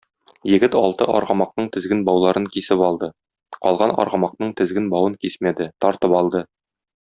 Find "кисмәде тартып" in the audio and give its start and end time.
5.27-6.19